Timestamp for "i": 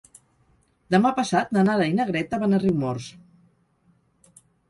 1.91-1.93